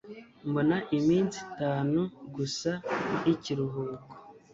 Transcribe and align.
Mbona 0.49 0.77
iminsi 0.97 1.37
itanu 1.51 2.01
gusa 2.35 2.71
y'ikiruhuko 3.25 4.13